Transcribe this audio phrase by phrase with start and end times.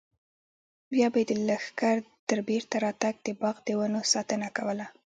[0.91, 1.97] بیا به یې د لښکر
[2.27, 4.85] تر بېرته راتګ د باغ د ونو ساتنه کوله.